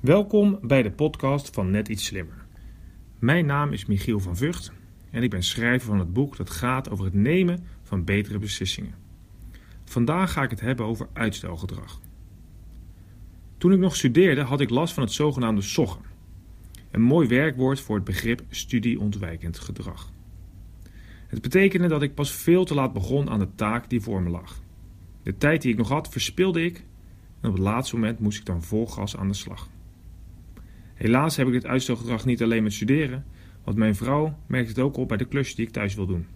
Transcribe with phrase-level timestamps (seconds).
[0.00, 2.44] Welkom bij de podcast van Net iets slimmer.
[3.18, 4.72] Mijn naam is Michiel van Vught
[5.10, 8.94] en ik ben schrijver van het boek dat gaat over het nemen van betere beslissingen.
[9.84, 12.00] Vandaag ga ik het hebben over uitstelgedrag.
[13.58, 16.02] Toen ik nog studeerde had ik last van het zogenaamde SOGGEN.
[16.90, 20.12] Een mooi werkwoord voor het begrip studieontwijkend gedrag.
[21.26, 24.30] Het betekende dat ik pas veel te laat begon aan de taak die voor me
[24.30, 24.62] lag.
[25.22, 26.84] De tijd die ik nog had verspilde ik
[27.40, 29.68] en op het laatste moment moest ik dan vol gas aan de slag.
[31.00, 33.24] Helaas heb ik dit uitstelgedrag niet alleen met studeren,
[33.64, 36.26] want mijn vrouw merkt het ook op bij de klusjes die ik thuis wil doen.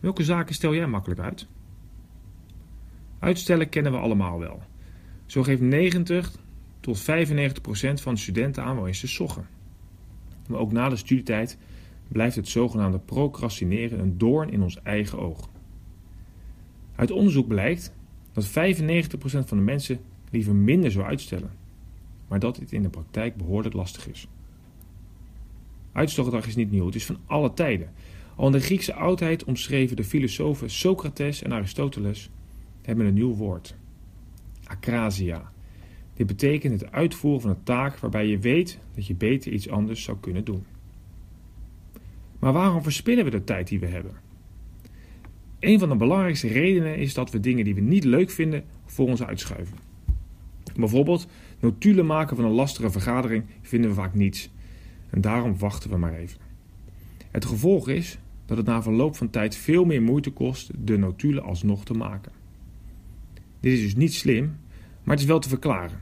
[0.00, 1.46] Welke zaken stel jij makkelijk uit?
[3.18, 4.62] Uitstellen kennen we allemaal wel.
[5.26, 6.32] Zo geeft 90
[6.80, 9.46] tot 95 procent van de studenten aan wel eens te soggen.
[10.48, 11.58] Maar ook na de studietijd
[12.08, 15.48] blijft het zogenaamde procrastineren een doorn in ons eigen oog.
[16.94, 17.94] Uit onderzoek blijkt
[18.32, 18.50] dat 95%
[19.20, 20.00] van de mensen
[20.30, 21.50] liever minder zou uitstellen,
[22.28, 24.28] maar dat dit in de praktijk behoorlijk lastig is.
[25.92, 27.92] Uitstelgedrag is niet nieuw, het is van alle tijden.
[28.36, 32.30] Al in de Griekse oudheid omschreven de filosofen Socrates en Aristoteles
[32.82, 33.74] hebben een nieuw woord:
[34.64, 35.52] akrasia.
[36.14, 40.02] Dit betekent het uitvoeren van een taak waarbij je weet dat je beter iets anders
[40.02, 40.64] zou kunnen doen.
[42.38, 44.12] Maar waarom verspillen we de tijd die we hebben?
[45.60, 49.08] Een van de belangrijkste redenen is dat we dingen die we niet leuk vinden voor
[49.08, 49.76] ons uitschuiven.
[50.76, 51.26] Bijvoorbeeld
[51.60, 54.50] notulen maken van een lastige vergadering vinden we vaak niets.
[55.10, 56.40] En daarom wachten we maar even.
[57.30, 61.42] Het gevolg is dat het na verloop van tijd veel meer moeite kost de notulen
[61.42, 62.32] alsnog te maken.
[63.60, 64.56] Dit is dus niet slim,
[65.02, 66.00] maar het is wel te verklaren.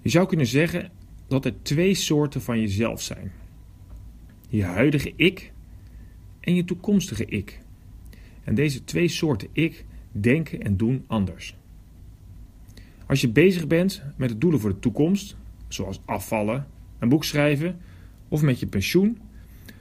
[0.00, 0.90] Je zou kunnen zeggen
[1.28, 3.32] dat er twee soorten van jezelf zijn:
[4.48, 5.52] je huidige ik
[6.40, 7.60] en je toekomstige ik.
[8.44, 11.56] En deze twee soorten ik denken en doen anders.
[13.12, 15.36] Als je bezig bent met het doelen voor de toekomst,
[15.68, 16.66] zoals afvallen,
[16.98, 17.78] een boek schrijven
[18.28, 19.18] of met je pensioen,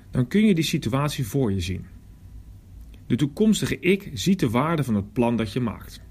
[0.09, 1.85] dan kun je die situatie voor je zien.
[3.07, 6.01] De toekomstige ik ziet de waarde van het plan dat je maakt.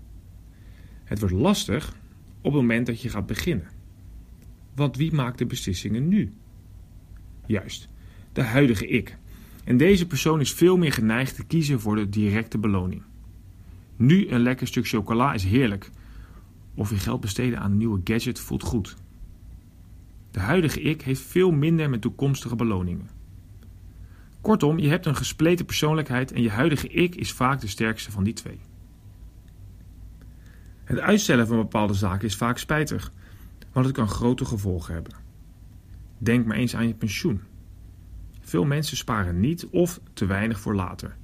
[1.04, 1.96] Het wordt lastig
[2.36, 3.68] op het moment dat je gaat beginnen.
[4.74, 6.32] Want wie maakt de beslissingen nu?
[7.46, 7.88] Juist,
[8.32, 9.16] de huidige ik.
[9.64, 13.02] En deze persoon is veel meer geneigd te kiezen voor de directe beloning.
[13.96, 15.90] Nu een lekker stuk chocola is heerlijk.
[16.74, 18.96] Of je geld besteden aan een nieuwe gadget voelt goed.
[20.30, 23.08] De huidige ik heeft veel minder met toekomstige beloningen.
[24.40, 28.24] Kortom, je hebt een gespleten persoonlijkheid en je huidige ik is vaak de sterkste van
[28.24, 28.60] die twee.
[30.84, 33.12] Het uitstellen van bepaalde zaken is vaak spijtig,
[33.72, 35.12] want het kan grote gevolgen hebben.
[36.18, 37.40] Denk maar eens aan je pensioen.
[38.40, 41.16] Veel mensen sparen niet of te weinig voor later.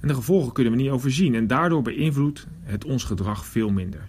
[0.00, 4.08] En de gevolgen kunnen we niet overzien en daardoor beïnvloedt het ons gedrag veel minder.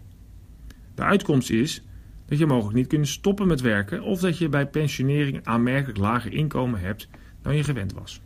[1.00, 1.84] De uitkomst is
[2.26, 6.34] dat je mogelijk niet kunt stoppen met werken of dat je bij pensionering aanmerkelijk lager
[6.34, 7.10] inkomen hebt
[7.42, 8.22] dan je gewend was.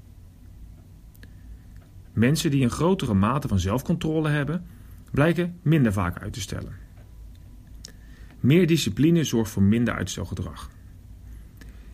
[2.13, 4.65] Mensen die een grotere mate van zelfcontrole hebben,
[5.11, 6.75] blijken minder vaak uit te stellen.
[8.39, 10.69] Meer discipline zorgt voor minder uitstelgedrag.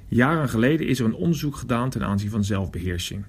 [0.07, 3.25] Jaren geleden is er een onderzoek gedaan ten aanzien van zelfbeheersing.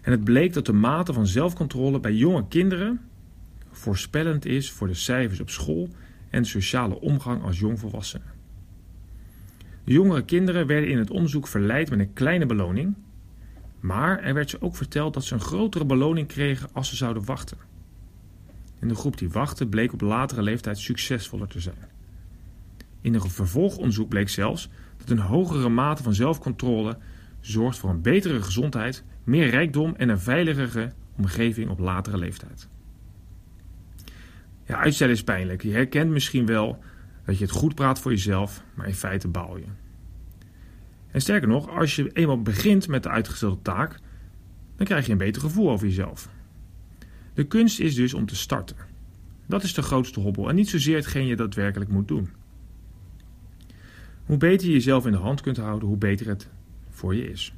[0.00, 3.00] En het bleek dat de mate van zelfcontrole bij jonge kinderen
[3.70, 5.88] voorspellend is voor de cijfers op school
[6.34, 8.26] en sociale omgang als jongvolwassenen.
[9.84, 12.94] De jongere kinderen werden in het onderzoek verleid met een kleine beloning,
[13.80, 17.24] maar er werd ze ook verteld dat ze een grotere beloning kregen als ze zouden
[17.24, 17.58] wachten.
[18.78, 21.88] En de groep die wachtte bleek op latere leeftijd succesvoller te zijn.
[23.00, 26.98] In een vervolgonderzoek bleek zelfs dat een hogere mate van zelfcontrole
[27.40, 32.68] zorgt voor een betere gezondheid, meer rijkdom en een veiligere omgeving op latere leeftijd.
[34.66, 35.62] Ja, uitstellen is pijnlijk.
[35.62, 36.82] Je herkent misschien wel
[37.24, 39.64] dat je het goed praat voor jezelf, maar in feite baal je.
[41.10, 43.98] En sterker nog, als je eenmaal begint met de uitgestelde taak,
[44.76, 46.28] dan krijg je een beter gevoel over jezelf.
[47.34, 48.76] De kunst is dus om te starten.
[49.46, 52.30] Dat is de grootste hobbel en niet zozeer hetgeen je daadwerkelijk moet doen.
[54.24, 56.48] Hoe beter je jezelf in de hand kunt houden, hoe beter het
[56.90, 57.54] voor je is.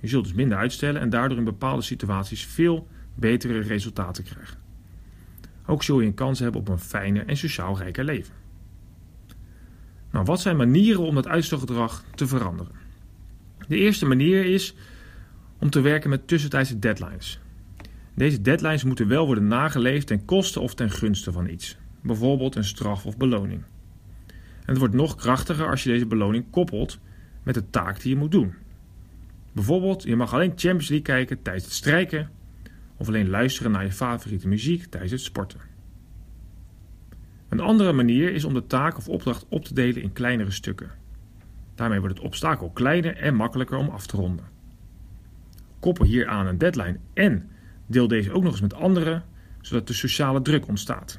[0.00, 4.63] Je zult dus minder uitstellen en daardoor in bepaalde situaties veel betere resultaten krijgen.
[5.66, 8.34] Ook zul je een kans hebben op een fijner en sociaal rijker leven.
[10.10, 12.72] Nou, wat zijn manieren om dat uitstelgedrag te veranderen?
[13.68, 14.74] De eerste manier is
[15.58, 17.40] om te werken met tussentijdse deadlines.
[18.14, 22.64] Deze deadlines moeten wel worden nageleefd ten koste of ten gunste van iets, bijvoorbeeld een
[22.64, 23.62] straf of beloning.
[24.26, 26.98] En het wordt nog krachtiger als je deze beloning koppelt
[27.42, 28.54] met de taak die je moet doen.
[29.52, 32.30] Bijvoorbeeld, je mag alleen Champions League kijken tijdens het strijken
[32.96, 35.60] of alleen luisteren naar je favoriete muziek tijdens het sporten.
[37.48, 40.90] Een andere manier is om de taak of opdracht op te delen in kleinere stukken.
[41.74, 44.44] Daarmee wordt het obstakel kleiner en makkelijker om af te ronden.
[45.80, 47.48] Koppel hier aan een deadline en
[47.86, 49.24] deel deze ook nog eens met anderen,
[49.60, 51.18] zodat de sociale druk ontstaat.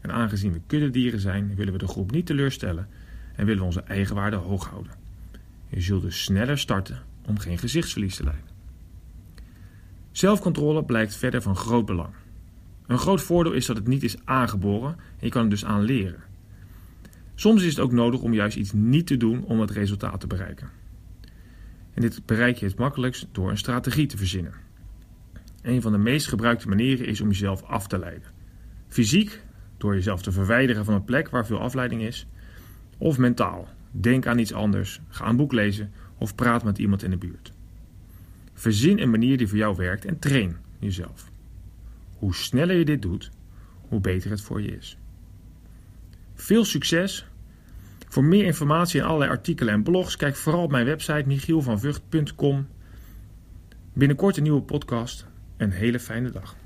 [0.00, 2.88] En aangezien we kuddedieren zijn, willen we de groep niet teleurstellen
[3.34, 4.92] en willen we onze eigen waarde hoog houden.
[5.68, 8.55] Je zult dus sneller starten om geen gezichtsverlies te lijden.
[10.16, 12.14] Zelfcontrole blijkt verder van groot belang.
[12.86, 16.22] Een groot voordeel is dat het niet is aangeboren en je kan het dus aanleren.
[17.34, 20.26] Soms is het ook nodig om juist iets niet te doen om het resultaat te
[20.26, 20.70] bereiken.
[21.94, 24.52] En dit bereik je het makkelijkst door een strategie te verzinnen.
[25.62, 28.28] Een van de meest gebruikte manieren is om jezelf af te leiden.
[28.88, 29.42] Fysiek,
[29.76, 32.26] door jezelf te verwijderen van een plek waar veel afleiding is.
[32.98, 37.10] Of mentaal, denk aan iets anders, ga een boek lezen of praat met iemand in
[37.10, 37.54] de buurt.
[38.58, 41.30] Verzin een manier die voor jou werkt en train jezelf.
[42.18, 43.30] Hoe sneller je dit doet,
[43.88, 44.98] hoe beter het voor je is.
[46.34, 47.26] Veel succes!
[48.08, 52.66] Voor meer informatie en allerlei artikelen en blogs, kijk vooral op mijn website michielvanvucht.com.
[53.92, 55.26] Binnenkort een nieuwe podcast.
[55.56, 56.56] Een hele fijne dag.